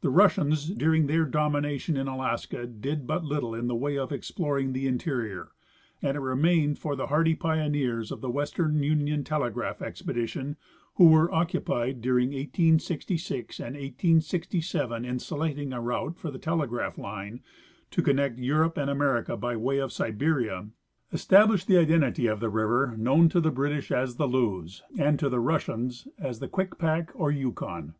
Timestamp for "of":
3.98-4.12, 8.10-8.22, 19.80-19.92, 22.26-22.40